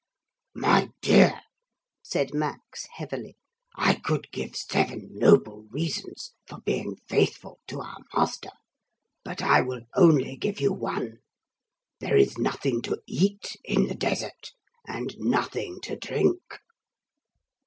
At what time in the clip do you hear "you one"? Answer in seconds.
10.59-11.19